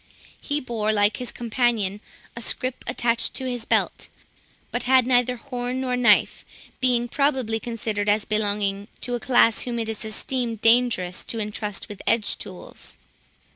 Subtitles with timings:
[0.41, 2.01] He bore, like his companion,
[2.35, 4.09] a scrip, attached to his belt,
[4.71, 6.43] but had neither horn nor knife,
[6.79, 11.87] being probably considered as belonging to a class whom it is esteemed dangerous to intrust
[11.87, 12.97] with edge tools.